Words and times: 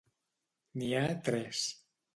N'hi 0.81 0.91
ha 1.03 1.05
tres. 1.29 1.65